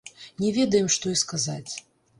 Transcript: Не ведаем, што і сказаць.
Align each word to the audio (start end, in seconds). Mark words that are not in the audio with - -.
Не 0.43 0.49
ведаем, 0.55 0.89
што 0.97 1.15
і 1.15 1.21
сказаць. 1.25 1.73